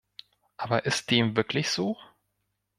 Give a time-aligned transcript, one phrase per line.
[0.57, 1.95] Aber ist dem wirklich so?